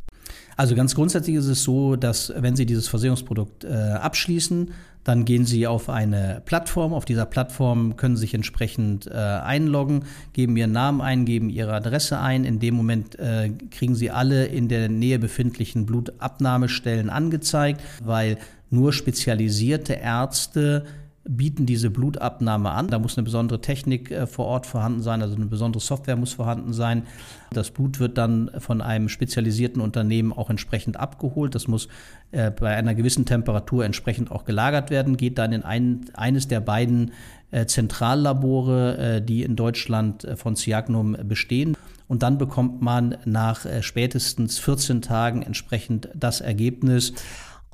Also 0.56 0.74
ganz 0.74 0.94
grundsätzlich 0.94 1.36
ist 1.36 1.46
es 1.46 1.62
so, 1.62 1.96
dass 1.96 2.32
wenn 2.36 2.56
Sie 2.56 2.66
dieses 2.66 2.88
Versicherungsprodukt 2.88 3.64
äh, 3.64 3.68
abschließen, 3.68 4.72
dann 5.04 5.26
gehen 5.26 5.44
Sie 5.44 5.66
auf 5.66 5.90
eine 5.90 6.42
Plattform. 6.44 6.94
Auf 6.94 7.04
dieser 7.04 7.26
Plattform 7.26 7.96
können 7.96 8.16
Sie 8.16 8.22
sich 8.22 8.34
entsprechend 8.34 9.06
äh, 9.06 9.12
einloggen, 9.12 10.04
geben 10.32 10.56
Ihren 10.56 10.72
Namen 10.72 11.02
ein, 11.02 11.26
geben 11.26 11.50
Ihre 11.50 11.74
Adresse 11.74 12.18
ein. 12.18 12.44
In 12.44 12.58
dem 12.58 12.74
Moment 12.74 13.18
äh, 13.18 13.50
kriegen 13.70 13.94
Sie 13.94 14.10
alle 14.10 14.46
in 14.46 14.68
der 14.68 14.88
Nähe 14.88 15.18
befindlichen 15.18 15.84
Blutabnahmestellen 15.84 17.10
angezeigt, 17.10 17.82
weil 18.02 18.38
nur 18.70 18.92
spezialisierte 18.92 19.92
Ärzte 19.92 20.84
bieten 21.26 21.64
diese 21.66 21.90
Blutabnahme 21.90 22.70
an. 22.70 22.88
Da 22.88 22.98
muss 22.98 23.16
eine 23.16 23.24
besondere 23.24 23.60
Technik 23.60 24.10
äh, 24.10 24.26
vor 24.26 24.46
Ort 24.46 24.66
vorhanden 24.66 25.02
sein, 25.02 25.22
also 25.22 25.34
eine 25.34 25.46
besondere 25.46 25.82
Software 25.82 26.16
muss 26.16 26.34
vorhanden 26.34 26.72
sein. 26.72 27.04
Das 27.52 27.70
Blut 27.70 27.98
wird 27.98 28.18
dann 28.18 28.50
von 28.58 28.82
einem 28.82 29.08
spezialisierten 29.08 29.80
Unternehmen 29.80 30.32
auch 30.32 30.50
entsprechend 30.50 30.98
abgeholt. 30.98 31.54
Das 31.54 31.66
muss 31.66 31.88
äh, 32.30 32.50
bei 32.50 32.76
einer 32.76 32.94
gewissen 32.94 33.24
Temperatur 33.24 33.84
entsprechend 33.84 34.30
auch 34.30 34.44
gelagert 34.44 34.90
werden, 34.90 35.16
geht 35.16 35.38
dann 35.38 35.52
in 35.52 35.62
ein, 35.62 36.06
eines 36.14 36.48
der 36.48 36.60
beiden 36.60 37.12
äh, 37.50 37.66
Zentrallabore, 37.66 39.22
die 39.22 39.42
in 39.42 39.56
Deutschland 39.56 40.26
von 40.36 40.56
Ciagnum 40.56 41.16
bestehen. 41.24 41.76
Und 42.06 42.22
dann 42.22 42.36
bekommt 42.36 42.82
man 42.82 43.16
nach 43.24 43.64
spätestens 43.80 44.58
14 44.58 45.00
Tagen 45.00 45.42
entsprechend 45.42 46.10
das 46.14 46.42
Ergebnis 46.42 47.14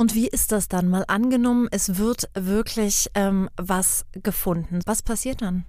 Und 0.00 0.14
wie 0.14 0.28
ist 0.28 0.50
das 0.50 0.66
dann? 0.66 0.88
Mal 0.88 1.04
angenommen, 1.08 1.68
es 1.70 1.98
wird 1.98 2.30
wirklich 2.32 3.10
ähm, 3.14 3.50
was 3.58 4.06
gefunden. 4.12 4.78
Was 4.86 5.02
passiert 5.02 5.42
dann? 5.42 5.66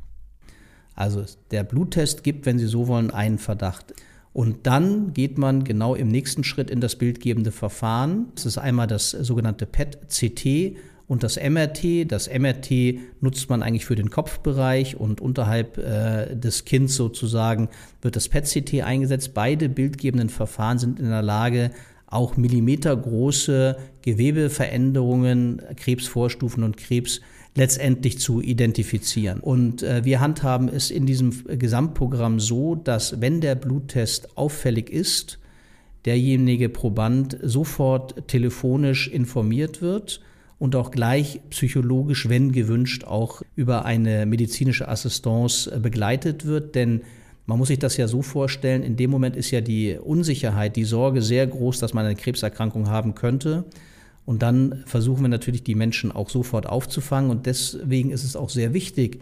Also 0.95 1.25
der 1.51 1.65
Bluttest 1.65 2.23
gibt, 2.23 2.45
wenn 2.45 2.57
Sie 2.57 2.67
so 2.67 2.87
wollen, 2.87 3.11
einen 3.11 3.39
Verdacht. 3.39 3.93
Und 4.31 4.67
dann 4.67 5.11
geht 5.11 5.37
man 5.37 5.65
genau 5.65 5.95
im 5.95 6.07
nächsten 6.07 6.45
Schritt 6.45 6.69
in 6.69 6.79
das 6.79 6.95
bildgebende 6.95 7.51
Verfahren. 7.51 8.27
Das 8.35 8.45
ist 8.45 8.57
einmal 8.57 8.87
das 8.87 9.09
sogenannte 9.09 9.65
PET-CT 9.65 10.77
und 11.09 11.23
das 11.23 11.35
MRT. 11.35 12.09
Das 12.09 12.29
MRT 12.29 12.99
nutzt 13.19 13.49
man 13.49 13.61
eigentlich 13.61 13.83
für 13.83 13.95
den 13.95 14.11
Kopfbereich 14.11 14.95
und 14.95 15.19
unterhalb 15.19 15.77
äh, 15.77 16.37
des 16.37 16.63
Kinns 16.63 16.95
sozusagen 16.95 17.67
wird 18.01 18.15
das 18.15 18.29
PET-CT 18.29 18.81
eingesetzt. 18.83 19.33
Beide 19.33 19.67
bildgebenden 19.67 20.29
Verfahren 20.29 20.79
sind 20.79 21.01
in 21.01 21.09
der 21.09 21.21
Lage, 21.21 21.71
auch 22.11 22.37
millimetergroße 22.37 23.77
Gewebeveränderungen, 24.03 25.61
Krebsvorstufen 25.75 26.63
und 26.63 26.77
Krebs 26.77 27.21
letztendlich 27.55 28.19
zu 28.19 28.41
identifizieren. 28.41 29.39
Und 29.39 29.81
äh, 29.83 30.05
wir 30.05 30.19
handhaben 30.19 30.69
es 30.69 30.91
in 30.91 31.05
diesem 31.05 31.33
Gesamtprogramm 31.47 32.39
so, 32.39 32.75
dass 32.75 33.19
wenn 33.19 33.41
der 33.41 33.55
Bluttest 33.55 34.37
auffällig 34.37 34.89
ist, 34.89 35.39
derjenige 36.05 36.69
Proband 36.69 37.37
sofort 37.41 38.27
telefonisch 38.27 39.07
informiert 39.07 39.81
wird 39.81 40.21
und 40.59 40.75
auch 40.75 40.91
gleich 40.91 41.41
psychologisch, 41.49 42.29
wenn 42.29 42.51
gewünscht, 42.51 43.03
auch 43.03 43.41
über 43.55 43.85
eine 43.85 44.25
medizinische 44.25 44.87
Assistance 44.87 45.79
begleitet 45.79 46.45
wird. 46.45 46.75
Denn 46.75 47.01
man 47.45 47.57
muss 47.57 47.69
sich 47.69 47.79
das 47.79 47.97
ja 47.97 48.07
so 48.07 48.21
vorstellen, 48.21 48.83
in 48.83 48.95
dem 48.95 49.09
Moment 49.09 49.35
ist 49.35 49.51
ja 49.51 49.61
die 49.61 49.97
Unsicherheit, 49.97 50.75
die 50.75 50.83
Sorge 50.83 51.21
sehr 51.21 51.47
groß, 51.47 51.79
dass 51.79 51.93
man 51.93 52.05
eine 52.05 52.15
Krebserkrankung 52.15 52.89
haben 52.89 53.15
könnte. 53.15 53.65
Und 54.25 54.43
dann 54.43 54.83
versuchen 54.85 55.23
wir 55.23 55.29
natürlich, 55.29 55.63
die 55.63 55.75
Menschen 55.75 56.11
auch 56.11 56.29
sofort 56.29 56.67
aufzufangen. 56.67 57.31
Und 57.31 57.47
deswegen 57.47 58.11
ist 58.11 58.23
es 58.23 58.35
auch 58.35 58.49
sehr 58.49 58.73
wichtig, 58.73 59.21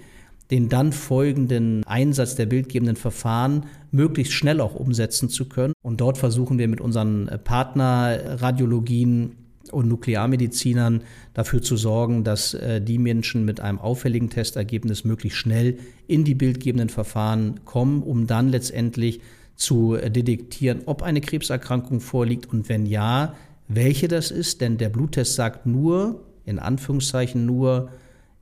den 0.51 0.67
dann 0.67 0.91
folgenden 0.93 1.83
Einsatz 1.85 2.35
der 2.35 2.47
bildgebenden 2.47 2.95
Verfahren 2.95 3.65
möglichst 3.91 4.33
schnell 4.33 4.61
auch 4.61 4.75
umsetzen 4.75 5.29
zu 5.29 5.47
können. 5.47 5.73
Und 5.81 6.01
dort 6.01 6.17
versuchen 6.17 6.57
wir 6.57 6.67
mit 6.67 6.81
unseren 6.81 7.29
Partnerradiologien 7.43 9.35
und 9.73 9.87
Nuklearmedizinern 9.87 11.03
dafür 11.33 11.61
zu 11.61 11.77
sorgen, 11.77 12.23
dass 12.23 12.53
äh, 12.53 12.81
die 12.81 12.97
Menschen 12.97 13.45
mit 13.45 13.59
einem 13.59 13.79
auffälligen 13.79 14.29
Testergebnis 14.29 15.03
möglichst 15.03 15.37
schnell 15.37 15.77
in 16.07 16.23
die 16.23 16.35
bildgebenden 16.35 16.89
Verfahren 16.89 17.61
kommen, 17.65 18.03
um 18.03 18.27
dann 18.27 18.49
letztendlich 18.49 19.21
zu 19.55 19.95
äh, 19.95 20.09
detektieren, 20.09 20.81
ob 20.85 21.03
eine 21.03 21.21
Krebserkrankung 21.21 21.99
vorliegt 21.99 22.47
und 22.47 22.69
wenn 22.69 22.85
ja, 22.85 23.35
welche 23.67 24.07
das 24.07 24.31
ist, 24.31 24.61
denn 24.61 24.77
der 24.77 24.89
Bluttest 24.89 25.35
sagt 25.35 25.65
nur, 25.65 26.23
in 26.45 26.57
Anführungszeichen 26.57 27.45
nur, 27.45 27.89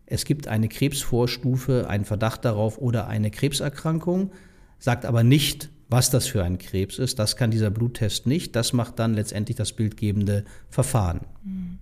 es 0.06 0.24
gibt 0.24 0.48
eine 0.48 0.70
Krebsvorstufe, 0.70 1.90
einen 1.90 2.06
Verdacht 2.06 2.46
darauf 2.46 2.78
oder 2.78 3.08
eine 3.08 3.30
Krebserkrankung, 3.30 4.32
sagt 4.80 5.06
aber 5.06 5.24
nicht, 5.24 5.70
was 5.90 6.10
das 6.10 6.28
für 6.28 6.44
ein 6.44 6.58
Krebs 6.58 7.00
ist. 7.00 7.20
Das 7.20 7.36
kann 7.36 7.52
dieser 7.52 7.70
Bluttest 7.70 8.28
nicht. 8.28 8.56
Das 8.56 8.74
macht 8.74 9.00
dann 9.00 9.14
letztendlich 9.14 9.58
das 9.58 9.74
bildgebende 9.74 10.44
Verfahren. 10.70 11.22
Mhm. 11.44 11.80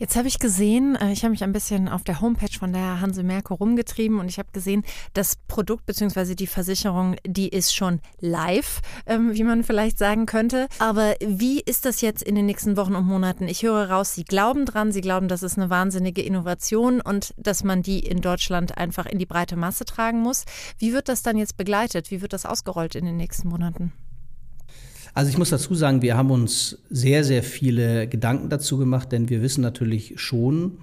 Jetzt 0.00 0.16
habe 0.16 0.28
ich 0.28 0.38
gesehen, 0.38 0.96
äh, 0.96 1.12
ich 1.12 1.24
habe 1.24 1.32
mich 1.32 1.44
ein 1.44 1.52
bisschen 1.52 1.86
auf 1.86 2.02
der 2.02 2.22
Homepage 2.22 2.58
von 2.58 2.72
der 2.72 3.02
Hanse 3.02 3.22
Merkur 3.22 3.58
rumgetrieben 3.58 4.18
und 4.18 4.30
ich 4.30 4.38
habe 4.38 4.48
gesehen, 4.50 4.82
das 5.12 5.36
Produkt 5.46 5.84
bzw. 5.84 6.34
die 6.34 6.46
Versicherung, 6.46 7.16
die 7.26 7.50
ist 7.50 7.74
schon 7.74 8.00
live, 8.18 8.80
ähm, 9.04 9.34
wie 9.34 9.44
man 9.44 9.62
vielleicht 9.62 9.98
sagen 9.98 10.24
könnte. 10.24 10.68
Aber 10.78 11.16
wie 11.20 11.60
ist 11.60 11.84
das 11.84 12.00
jetzt 12.00 12.22
in 12.22 12.34
den 12.34 12.46
nächsten 12.46 12.78
Wochen 12.78 12.94
und 12.94 13.04
Monaten? 13.04 13.46
Ich 13.46 13.62
höre 13.62 13.90
raus, 13.90 14.14
Sie 14.14 14.24
glauben 14.24 14.64
dran, 14.64 14.90
Sie 14.90 15.02
glauben, 15.02 15.28
das 15.28 15.42
ist 15.42 15.58
eine 15.58 15.68
wahnsinnige 15.68 16.22
Innovation 16.22 17.02
und 17.02 17.34
dass 17.36 17.62
man 17.62 17.82
die 17.82 17.98
in 17.98 18.22
Deutschland 18.22 18.78
einfach 18.78 19.04
in 19.04 19.18
die 19.18 19.26
breite 19.26 19.56
Masse 19.56 19.84
tragen 19.84 20.20
muss. 20.20 20.44
Wie 20.78 20.94
wird 20.94 21.10
das 21.10 21.22
dann 21.22 21.36
jetzt 21.36 21.58
begleitet? 21.58 22.10
Wie 22.10 22.22
wird 22.22 22.32
das 22.32 22.46
ausgerollt 22.46 22.94
in 22.94 23.04
den 23.04 23.18
nächsten 23.18 23.50
Monaten? 23.50 23.92
Also 25.14 25.30
ich 25.30 25.38
muss 25.38 25.50
dazu 25.50 25.74
sagen, 25.74 26.02
wir 26.02 26.16
haben 26.16 26.30
uns 26.30 26.78
sehr, 26.88 27.24
sehr 27.24 27.42
viele 27.42 28.06
Gedanken 28.06 28.48
dazu 28.48 28.78
gemacht, 28.78 29.12
denn 29.12 29.28
wir 29.28 29.42
wissen 29.42 29.60
natürlich 29.60 30.14
schon, 30.16 30.78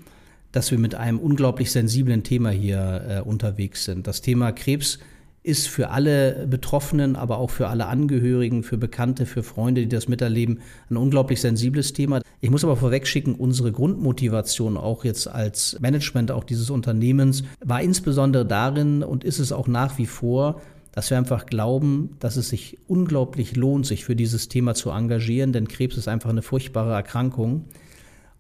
dass 0.52 0.72
wir 0.72 0.78
mit 0.78 0.96
einem 0.96 1.20
unglaublich 1.20 1.72
sensiblen 1.72 2.24
Thema 2.24 2.50
hier 2.50 3.06
äh, 3.08 3.22
unterwegs 3.22 3.86
sind. 3.86 4.08
Das 4.08 4.22
Thema 4.22 4.52
Krebs 4.52 5.00
ist 5.44 5.70
für 5.70 5.92
alle 5.92 6.46
Betroffenen, 6.46 7.16
aber 7.16 7.38
auch 7.38 7.50
für 7.50 7.70
alle 7.70 7.86
Angehörigen, 7.86 8.64
für 8.64 8.78
Bekannte, 8.78 9.26
für 9.26 9.44
Freunde, 9.44 9.82
die 9.82 9.88
das 9.88 10.10
miterleben, 10.10 10.60
ein 10.90 10.98
unglaublich 10.98 11.40
sensibles 11.40 11.94
Thema. 11.94 12.22
Ich 12.42 12.50
muss 12.50 12.66
aber 12.66 12.76
vorwegschicken, 12.76 13.34
unsere 13.34 13.72
Grundmotivation 13.72 14.76
auch 14.76 15.06
jetzt 15.06 15.28
als 15.28 15.78
Management 15.80 16.32
auch 16.32 16.44
dieses 16.44 16.70
Unternehmens 16.70 17.44
war 17.64 17.82
insbesondere 17.82 18.46
darin 18.46 19.04
und 19.04 19.24
ist 19.24 19.40
es 19.40 19.54
auch 19.54 19.68
nach 19.68 19.98
wie 19.98 20.06
vor, 20.06 20.62
dass 20.98 21.12
wir 21.12 21.18
einfach 21.20 21.46
glauben, 21.46 22.16
dass 22.20 22.38
es 22.38 22.50
sich 22.50 22.80
unglaublich 22.88 23.56
lohnt, 23.56 23.86
sich 23.86 24.04
für 24.04 24.16
dieses 24.16 24.50
Thema 24.50 24.74
zu 24.74 24.89
engagieren, 24.89 25.54
denn 25.54 25.68
Krebs 25.68 25.96
ist 25.96 26.08
einfach 26.08 26.32
eine 26.32 26.42
furchtbare 26.42 26.92
Erkrankung. 26.92 27.66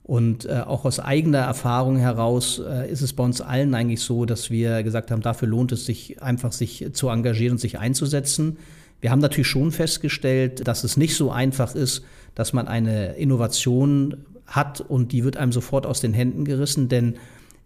Und 0.01 0.45
äh, 0.45 0.63
auch 0.65 0.83
aus 0.83 0.99
eigener 0.99 1.37
Erfahrung 1.37 1.97
heraus 1.97 2.59
äh, 2.59 2.89
ist 2.91 3.01
es 3.01 3.13
bei 3.13 3.23
uns 3.23 3.41
allen 3.41 3.75
eigentlich 3.75 4.01
so, 4.01 4.25
dass 4.25 4.49
wir 4.49 4.81
gesagt 4.81 5.11
haben, 5.11 5.21
dafür 5.21 5.47
lohnt 5.47 5.71
es 5.71 5.85
sich 5.85 6.23
einfach, 6.23 6.51
sich 6.51 6.87
zu 6.93 7.09
engagieren 7.09 7.51
und 7.51 7.57
sich 7.59 7.77
einzusetzen. 7.77 8.57
Wir 9.01 9.11
haben 9.11 9.19
natürlich 9.19 9.49
schon 9.49 9.71
festgestellt, 9.71 10.67
dass 10.67 10.83
es 10.83 10.97
nicht 10.97 11.15
so 11.15 11.29
einfach 11.29 11.75
ist, 11.75 12.05
dass 12.33 12.53
man 12.53 12.67
eine 12.67 13.17
Innovation 13.17 14.25
hat 14.47 14.81
und 14.81 15.11
die 15.11 15.23
wird 15.23 15.37
einem 15.37 15.51
sofort 15.51 15.85
aus 15.85 16.01
den 16.01 16.15
Händen 16.15 16.43
gerissen, 16.43 16.89
denn 16.89 17.17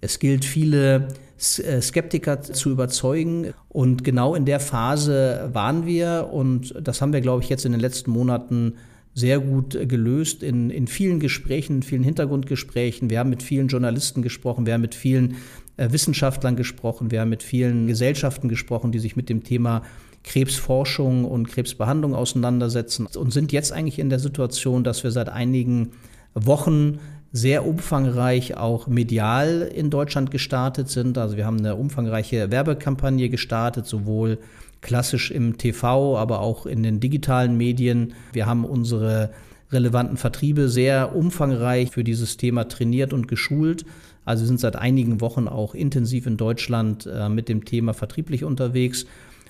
es 0.01 0.19
gilt, 0.19 0.43
viele 0.43 1.07
Skeptiker 1.41 2.41
zu 2.41 2.69
überzeugen. 2.69 3.53
Und 3.69 4.03
genau 4.03 4.36
in 4.36 4.45
der 4.45 4.60
Phase 4.60 5.50
waren 5.53 5.86
wir. 5.86 6.29
Und 6.31 6.74
das 6.79 7.01
haben 7.01 7.13
wir, 7.13 7.21
glaube 7.21 7.43
ich, 7.43 7.50
jetzt 7.50 7.65
in 7.65 7.71
den 7.71 7.81
letzten 7.81 8.12
Monaten 8.12 8.75
sehr 9.13 9.39
gut 9.39 9.77
gelöst 9.89 10.41
in, 10.43 10.69
in 10.69 10.88
vielen 10.88 11.19
Gesprächen, 11.19 11.77
in 11.77 11.83
vielen 11.83 12.03
Hintergrundgesprächen. 12.03 13.10
Wir 13.10 13.19
haben 13.19 13.29
mit 13.29 13.43
vielen 13.43 13.67
Journalisten 13.67 14.21
gesprochen, 14.21 14.65
wir 14.65 14.74
haben 14.74 14.81
mit 14.81 14.95
vielen 14.95 15.36
äh, 15.77 15.91
Wissenschaftlern 15.91 16.55
gesprochen, 16.55 17.12
wir 17.12 17.21
haben 17.21 17.29
mit 17.29 17.43
vielen 17.43 17.88
Gesellschaften 17.88 18.48
gesprochen, 18.48 18.91
die 18.91 19.00
sich 19.00 19.17
mit 19.17 19.27
dem 19.27 19.43
Thema 19.43 19.81
Krebsforschung 20.24 21.25
und 21.25 21.50
Krebsbehandlung 21.50 22.15
auseinandersetzen 22.15 23.07
und 23.07 23.33
sind 23.33 23.51
jetzt 23.51 23.74
eigentlich 23.74 24.00
in 24.00 24.10
der 24.10 24.19
Situation, 24.19 24.83
dass 24.83 25.03
wir 25.03 25.12
seit 25.12 25.29
einigen 25.29 25.91
Wochen 26.33 27.00
sehr 27.31 27.65
umfangreich 27.65 28.57
auch 28.57 28.88
medial 28.88 29.69
in 29.73 29.89
Deutschland 29.89 30.31
gestartet 30.31 30.89
sind. 30.89 31.17
Also 31.17 31.38
wir 31.38 31.45
haben 31.45 31.59
eine 31.59 31.75
umfangreiche 31.75 32.51
Werbekampagne 32.51 33.29
gestartet, 33.29 33.85
sowohl 33.85 34.39
klassisch 34.81 35.31
im 35.31 35.57
TV, 35.57 36.17
aber 36.17 36.41
auch 36.41 36.65
in 36.65 36.83
den 36.83 37.00
digitalen 37.00 37.55
Medien. 37.55 38.13
Wir 38.33 38.47
haben 38.47 38.65
unsere 38.65 39.31
relevanten 39.71 40.17
Vertriebe 40.17 40.67
sehr 40.67 41.15
umfangreich 41.15 41.91
für 41.91 42.03
dieses 42.03 42.35
Thema 42.35 42.67
trainiert 42.67 43.13
und 43.13 43.27
geschult. 43.27 43.85
Also 44.25 44.45
sind 44.45 44.59
seit 44.59 44.75
einigen 44.75 45.21
Wochen 45.21 45.47
auch 45.47 45.73
intensiv 45.73 46.27
in 46.27 46.35
Deutschland 46.35 47.05
äh, 47.05 47.29
mit 47.29 47.47
dem 47.47 47.63
Thema 47.63 47.93
vertrieblich 47.93 48.43
unterwegs. 48.43 49.05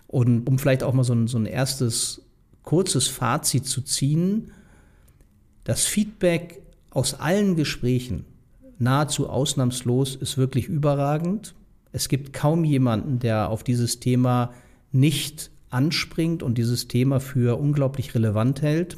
Und 0.07 0.47
um 0.47 0.59
vielleicht 0.59 0.83
auch 0.83 0.93
mal 0.93 1.03
so 1.03 1.13
ein, 1.13 1.27
so 1.27 1.39
ein 1.39 1.45
erstes 1.45 2.21
kurzes 2.63 3.07
Fazit 3.07 3.65
zu 3.65 3.81
ziehen, 3.81 4.51
das 5.63 5.85
Feedback 5.85 6.61
aus 6.91 7.15
allen 7.15 7.55
Gesprächen, 7.55 8.25
nahezu 8.77 9.29
ausnahmslos, 9.29 10.15
ist 10.15 10.37
wirklich 10.37 10.67
überragend. 10.67 11.55
Es 11.91 12.07
gibt 12.07 12.33
kaum 12.33 12.63
jemanden, 12.63 13.19
der 13.19 13.49
auf 13.49 13.63
dieses 13.63 13.99
Thema 13.99 14.53
nicht 14.91 15.49
anspringt 15.69 16.43
und 16.43 16.57
dieses 16.57 16.87
Thema 16.87 17.19
für 17.19 17.59
unglaublich 17.59 18.13
relevant 18.13 18.61
hält. 18.61 18.97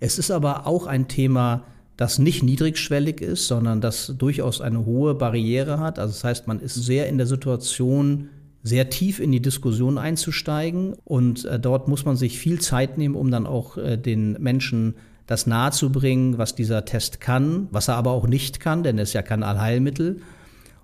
Es 0.00 0.18
ist 0.18 0.30
aber 0.30 0.66
auch 0.66 0.86
ein 0.86 1.08
Thema, 1.08 1.64
das 1.96 2.20
nicht 2.20 2.44
niedrigschwellig 2.44 3.20
ist, 3.20 3.48
sondern 3.48 3.80
das 3.80 4.14
durchaus 4.16 4.60
eine 4.60 4.86
hohe 4.86 5.14
Barriere 5.14 5.80
hat. 5.80 5.98
Also 5.98 6.12
das 6.12 6.22
heißt, 6.22 6.46
man 6.46 6.60
ist 6.60 6.74
sehr 6.74 7.08
in 7.08 7.18
der 7.18 7.26
Situation, 7.26 8.28
sehr 8.62 8.90
tief 8.90 9.18
in 9.18 9.32
die 9.32 9.42
Diskussion 9.42 9.98
einzusteigen 9.98 10.94
und 11.04 11.44
äh, 11.44 11.58
dort 11.58 11.88
muss 11.88 12.04
man 12.04 12.16
sich 12.16 12.38
viel 12.38 12.60
Zeit 12.60 12.98
nehmen, 12.98 13.16
um 13.16 13.32
dann 13.32 13.46
auch 13.46 13.76
äh, 13.76 13.96
den 13.96 14.32
Menschen 14.34 14.94
das 15.28 15.46
nahezubringen, 15.46 16.38
was 16.38 16.56
dieser 16.56 16.84
Test 16.84 17.20
kann, 17.20 17.68
was 17.70 17.86
er 17.86 17.94
aber 17.94 18.10
auch 18.10 18.26
nicht 18.26 18.58
kann, 18.60 18.82
denn 18.82 18.98
er 18.98 19.04
ist 19.04 19.12
ja 19.12 19.22
kein 19.22 19.44
Allheilmittel. 19.44 20.22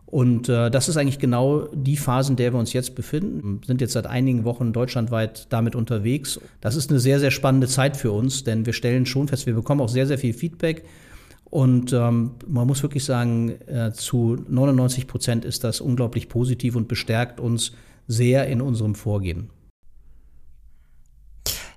Und 0.04 0.48
äh, 0.48 0.70
das 0.70 0.88
ist 0.88 0.96
eigentlich 0.98 1.18
genau 1.18 1.66
die 1.72 1.96
Phase, 1.96 2.32
in 2.32 2.36
der 2.36 2.52
wir 2.52 2.60
uns 2.60 2.72
jetzt 2.74 2.94
befinden. 2.94 3.60
Wir 3.62 3.66
sind 3.66 3.80
jetzt 3.80 3.94
seit 3.94 4.06
einigen 4.06 4.44
Wochen 4.44 4.72
deutschlandweit 4.72 5.46
damit 5.50 5.74
unterwegs. 5.74 6.38
Das 6.60 6.76
ist 6.76 6.90
eine 6.90 7.00
sehr, 7.00 7.18
sehr 7.18 7.30
spannende 7.30 7.66
Zeit 7.66 7.96
für 7.96 8.12
uns, 8.12 8.44
denn 8.44 8.66
wir 8.66 8.74
stellen 8.74 9.06
schon 9.06 9.28
fest, 9.28 9.46
wir 9.46 9.54
bekommen 9.54 9.80
auch 9.80 9.88
sehr, 9.88 10.06
sehr 10.06 10.18
viel 10.18 10.34
Feedback. 10.34 10.84
Und 11.46 11.92
ähm, 11.94 12.32
man 12.46 12.66
muss 12.66 12.82
wirklich 12.82 13.04
sagen, 13.04 13.54
äh, 13.66 13.92
zu 13.92 14.36
99 14.46 15.06
Prozent 15.06 15.44
ist 15.46 15.64
das 15.64 15.80
unglaublich 15.80 16.28
positiv 16.28 16.76
und 16.76 16.86
bestärkt 16.86 17.40
uns 17.40 17.72
sehr 18.06 18.46
in 18.46 18.60
unserem 18.60 18.94
Vorgehen. 18.94 19.48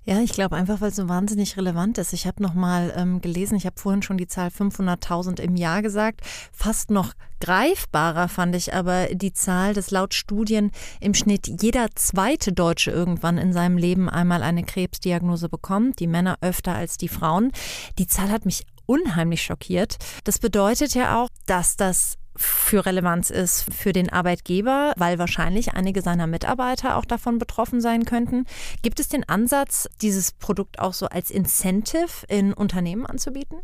Ja, 0.10 0.22
ich 0.22 0.32
glaube 0.32 0.56
einfach, 0.56 0.80
weil 0.80 0.88
es 0.88 0.96
so 0.96 1.10
wahnsinnig 1.10 1.58
relevant 1.58 1.98
ist. 1.98 2.14
Ich 2.14 2.28
habe 2.28 2.42
noch 2.42 2.54
mal 2.54 2.94
ähm, 2.96 3.20
gelesen, 3.20 3.58
ich 3.58 3.66
habe 3.66 3.78
vorhin 3.78 4.02
schon 4.02 4.18
die 4.18 4.28
Zahl 4.28 4.48
500.000 4.48 5.42
im 5.42 5.58
Jahr 5.58 5.82
gesagt. 5.82 6.22
Fast 6.54 6.92
noch 6.92 7.12
greifbarer 7.42 8.30
fand 8.30 8.56
ich 8.56 8.74
aber 8.74 9.08
die 9.08 9.34
Zahl, 9.34 9.74
dass 9.74 9.92
laut 9.92 10.14
Studien 10.14 10.72
im 11.02 11.14
Schnitt 11.14 11.62
jeder 11.62 11.88
zweite 11.96 12.54
Deutsche 12.54 12.90
irgendwann 12.90 13.38
in 13.38 13.52
seinem 13.52 13.78
Leben 13.78 14.08
einmal 14.08 14.44
eine 14.44 14.64
Krebsdiagnose 14.64 15.50
bekommt. 15.50 16.00
Die 16.00 16.08
Männer 16.08 16.38
öfter 16.40 16.74
als 16.74 16.96
die 16.96 17.10
Frauen. 17.10 17.52
Die 18.00 18.08
Zahl 18.08 18.32
hat 18.32 18.46
mich 18.46 18.64
unheimlich 18.86 19.44
schockiert. 19.44 19.98
Das 20.24 20.40
bedeutet 20.40 20.96
ja 20.96 21.22
auch, 21.22 21.28
dass 21.48 21.76
das 21.76 22.18
für 22.38 22.86
Relevanz 22.86 23.30
ist 23.30 23.74
für 23.74 23.94
den 23.94 24.10
Arbeitgeber, 24.10 24.94
weil 24.98 25.20
wahrscheinlich 25.20 25.74
einige 25.74 26.02
seiner 26.02 26.28
Mitarbeiter 26.28 26.98
auch 26.98 27.06
davon 27.06 27.40
betroffen 27.40 27.82
sein 27.82 28.06
könnten. 28.06 28.46
Gibt 28.82 29.00
es 29.00 29.10
den 29.10 29.28
Ansatz, 29.28 29.90
dieses 30.02 30.32
Produkt 30.32 30.80
auch 30.80 30.94
so 30.94 31.08
als 31.08 31.32
Incentive 31.32 32.26
in 32.28 32.54
Unternehmen 32.54 33.06
anzubieten? 33.06 33.58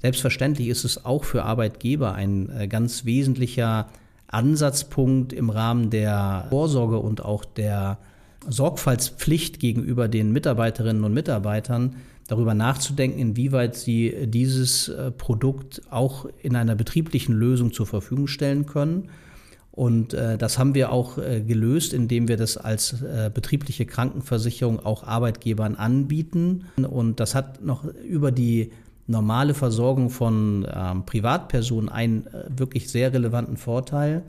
Selbstverständlich 0.00 0.68
ist 0.68 0.84
es 0.84 1.04
auch 1.04 1.24
für 1.24 1.44
Arbeitgeber 1.44 2.14
ein 2.14 2.50
äh, 2.50 2.68
ganz 2.68 3.04
wesentlicher 3.04 3.88
Ansatzpunkt 4.28 5.32
im 5.32 5.50
Rahmen 5.50 5.90
der 5.90 6.46
Vorsorge 6.50 6.98
und 6.98 7.24
auch 7.24 7.44
der 7.44 7.98
Sorgfaltspflicht 8.46 9.58
gegenüber 9.58 10.06
den 10.06 10.32
Mitarbeiterinnen 10.32 11.02
und 11.02 11.14
Mitarbeitern, 11.14 11.96
darüber 12.28 12.54
nachzudenken, 12.54 13.18
inwieweit 13.18 13.74
sie 13.74 14.14
dieses 14.26 14.88
äh, 14.88 15.10
Produkt 15.10 15.82
auch 15.90 16.26
in 16.40 16.54
einer 16.54 16.76
betrieblichen 16.76 17.34
Lösung 17.34 17.72
zur 17.72 17.86
Verfügung 17.86 18.28
stellen 18.28 18.66
können. 18.66 19.08
Und 19.72 20.14
äh, 20.14 20.38
das 20.38 20.58
haben 20.58 20.74
wir 20.74 20.92
auch 20.92 21.18
äh, 21.18 21.40
gelöst, 21.40 21.92
indem 21.92 22.28
wir 22.28 22.36
das 22.36 22.56
als 22.56 22.96
betriebliche 23.34 23.86
Krankenversicherung 23.86 24.84
auch 24.84 25.02
Arbeitgebern 25.04 25.74
anbieten. 25.74 26.66
Und 26.76 27.18
das 27.18 27.34
hat 27.34 27.64
noch 27.64 27.84
über 27.84 28.30
die 28.30 28.70
normale 29.08 29.54
Versorgung 29.54 30.10
von 30.10 30.66
ähm, 30.72 31.04
Privatpersonen 31.04 31.88
einen 31.88 32.26
äh, 32.26 32.44
wirklich 32.48 32.88
sehr 32.88 33.12
relevanten 33.12 33.56
Vorteil. 33.56 34.22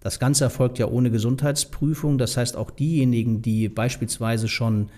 Das 0.00 0.18
Ganze 0.18 0.44
erfolgt 0.44 0.78
ja 0.78 0.88
ohne 0.88 1.10
Gesundheitsprüfung. 1.10 2.18
Das 2.18 2.36
heißt, 2.36 2.56
auch 2.56 2.70
diejenigen, 2.70 3.40
die 3.40 3.68
beispielsweise 3.68 4.48
schon 4.48 4.90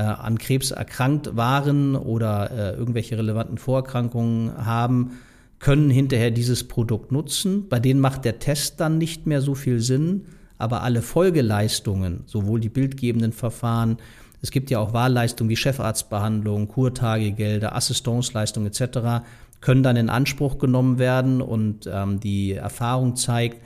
an 0.00 0.38
Krebs 0.38 0.70
erkrankt 0.70 1.36
waren 1.36 1.96
oder 1.96 2.50
äh, 2.50 2.76
irgendwelche 2.76 3.18
relevanten 3.18 3.58
Vorerkrankungen 3.58 4.64
haben, 4.64 5.18
können 5.58 5.90
hinterher 5.90 6.30
dieses 6.30 6.64
Produkt 6.64 7.12
nutzen. 7.12 7.68
Bei 7.68 7.78
denen 7.78 8.00
macht 8.00 8.24
der 8.24 8.38
Test 8.38 8.80
dann 8.80 8.98
nicht 8.98 9.26
mehr 9.26 9.40
so 9.40 9.54
viel 9.54 9.80
Sinn, 9.80 10.26
aber 10.58 10.82
alle 10.82 11.02
Folgeleistungen, 11.02 12.24
sowohl 12.26 12.60
die 12.60 12.68
bildgebenden 12.68 13.32
Verfahren, 13.32 13.98
es 14.40 14.50
gibt 14.50 14.70
ja 14.70 14.80
auch 14.80 14.92
Wahlleistungen 14.92 15.50
wie 15.50 15.56
Chefarztbehandlung, 15.56 16.68
Kurtagegelder, 16.68 17.76
Assistenzleistungen 17.76 18.68
etc., 18.68 19.24
können 19.60 19.84
dann 19.84 19.96
in 19.96 20.08
Anspruch 20.08 20.58
genommen 20.58 20.98
werden 20.98 21.40
und 21.40 21.88
ähm, 21.92 22.18
die 22.18 22.54
Erfahrung 22.54 23.14
zeigt, 23.14 23.62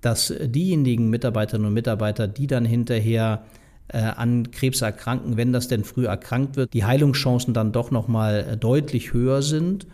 dass 0.00 0.34
diejenigen 0.40 1.10
Mitarbeiterinnen 1.10 1.68
und 1.68 1.74
Mitarbeiter, 1.74 2.26
die 2.26 2.48
dann 2.48 2.64
hinterher 2.64 3.44
äh, 3.44 3.65
an 3.98 4.50
Krebs 4.50 4.82
erkranken, 4.82 5.36
wenn 5.36 5.52
das 5.52 5.68
denn 5.68 5.84
früh 5.84 6.06
erkrankt 6.06 6.56
wird, 6.56 6.72
die 6.72 6.84
Heilungschancen 6.84 7.54
dann 7.54 7.72
doch 7.72 7.90
nochmal 7.90 8.46
äh, 8.52 8.56
deutlich 8.56 9.12
höher 9.12 9.42
sind. 9.42 9.86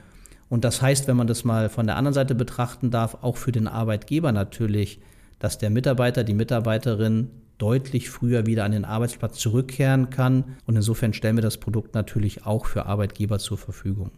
Und 0.49 0.65
das 0.65 0.83
heißt, 0.83 1.09
wenn 1.09 1.17
man 1.17 1.27
das 1.27 1.45
mal 1.45 1.69
von 1.69 1.87
der 1.87 1.97
anderen 1.97 2.15
Seite 2.15 2.35
betrachten 2.35 2.91
darf, 2.91 3.19
auch 3.23 3.37
für 3.37 3.53
den 3.53 3.69
Arbeitgeber 3.69 4.33
natürlich, 4.33 5.01
dass 5.39 5.59
der 5.59 5.71
Mitarbeiter, 5.71 6.25
die 6.25 6.35
Mitarbeiterin 6.35 7.31
deutlich 7.59 8.11
früher 8.11 8.47
wieder 8.47 8.65
an 8.65 8.73
den 8.73 8.85
Arbeitsplatz 8.85 9.39
zurückkehren 9.39 10.11
kann. 10.11 10.57
Und 10.67 10.77
insofern 10.77 11.13
stellen 11.13 11.37
wir 11.37 11.43
das 11.43 11.59
Produkt 11.59 11.95
natürlich 11.95 12.45
auch 12.45 12.67
für 12.67 12.87
Arbeitgeber 12.87 13.39
zur 13.39 13.57
Verfügung. 13.57 14.11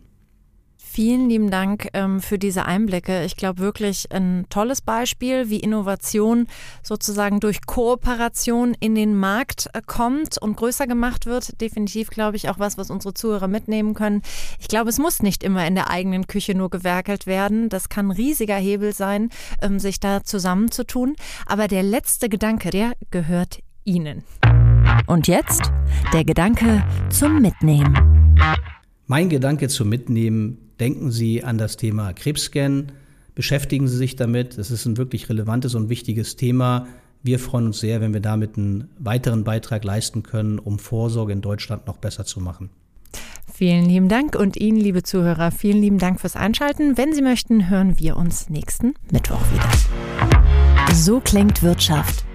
Vielen 0.94 1.28
lieben 1.28 1.50
Dank 1.50 1.88
ähm, 1.92 2.20
für 2.20 2.38
diese 2.38 2.66
Einblicke. 2.66 3.24
Ich 3.24 3.34
glaube 3.34 3.58
wirklich 3.58 4.06
ein 4.12 4.46
tolles 4.48 4.80
Beispiel, 4.80 5.50
wie 5.50 5.58
Innovation 5.58 6.46
sozusagen 6.84 7.40
durch 7.40 7.66
Kooperation 7.66 8.76
in 8.78 8.94
den 8.94 9.16
Markt 9.16 9.68
äh, 9.72 9.82
kommt 9.84 10.40
und 10.40 10.56
größer 10.56 10.86
gemacht 10.86 11.26
wird. 11.26 11.60
Definitiv, 11.60 12.10
glaube 12.10 12.36
ich, 12.36 12.48
auch 12.48 12.60
was, 12.60 12.78
was 12.78 12.90
unsere 12.90 13.12
Zuhörer 13.12 13.48
mitnehmen 13.48 13.94
können. 13.94 14.22
Ich 14.60 14.68
glaube, 14.68 14.88
es 14.88 15.00
muss 15.00 15.20
nicht 15.20 15.42
immer 15.42 15.66
in 15.66 15.74
der 15.74 15.90
eigenen 15.90 16.28
Küche 16.28 16.54
nur 16.54 16.70
gewerkelt 16.70 17.26
werden. 17.26 17.68
Das 17.68 17.88
kann 17.88 18.06
ein 18.06 18.12
riesiger 18.12 18.54
Hebel 18.54 18.94
sein, 18.94 19.30
ähm, 19.62 19.80
sich 19.80 19.98
da 19.98 20.22
zusammenzutun. 20.22 21.16
Aber 21.46 21.66
der 21.66 21.82
letzte 21.82 22.28
Gedanke, 22.28 22.70
der 22.70 22.92
gehört 23.10 23.58
Ihnen. 23.82 24.22
Und 25.08 25.26
jetzt 25.26 25.72
der 26.12 26.24
Gedanke 26.24 26.84
zum 27.10 27.42
Mitnehmen. 27.42 28.36
Mein 29.08 29.28
Gedanke 29.28 29.66
zum 29.66 29.88
Mitnehmen 29.88 30.63
denken 30.80 31.10
Sie 31.10 31.44
an 31.44 31.58
das 31.58 31.76
Thema 31.76 32.12
Krebsscan, 32.12 32.92
beschäftigen 33.34 33.88
Sie 33.88 33.96
sich 33.96 34.16
damit. 34.16 34.58
Es 34.58 34.70
ist 34.70 34.86
ein 34.86 34.96
wirklich 34.96 35.28
relevantes 35.28 35.74
und 35.74 35.88
wichtiges 35.88 36.36
Thema. 36.36 36.86
Wir 37.22 37.38
freuen 37.38 37.66
uns 37.66 37.80
sehr, 37.80 38.00
wenn 38.00 38.12
wir 38.12 38.20
damit 38.20 38.58
einen 38.58 38.88
weiteren 38.98 39.44
Beitrag 39.44 39.82
leisten 39.84 40.22
können, 40.22 40.58
um 40.58 40.78
Vorsorge 40.78 41.32
in 41.32 41.40
Deutschland 41.40 41.86
noch 41.86 41.96
besser 41.96 42.24
zu 42.24 42.40
machen. 42.40 42.70
Vielen 43.52 43.86
lieben 43.86 44.08
Dank 44.08 44.34
und 44.34 44.56
Ihnen, 44.56 44.78
liebe 44.78 45.02
Zuhörer, 45.02 45.50
vielen 45.50 45.80
lieben 45.80 45.98
Dank 45.98 46.20
fürs 46.20 46.36
Einschalten. 46.36 46.98
Wenn 46.98 47.14
Sie 47.14 47.22
möchten, 47.22 47.70
hören 47.70 47.98
wir 47.98 48.16
uns 48.16 48.50
nächsten 48.50 48.94
Mittwoch 49.10 49.40
wieder. 49.52 50.94
So 50.94 51.20
klingt 51.20 51.62
Wirtschaft. 51.62 52.24